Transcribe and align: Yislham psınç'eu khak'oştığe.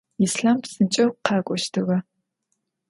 Yislham 0.21 0.57
psınç'eu 0.63 1.09
khak'oştığe. 1.25 1.97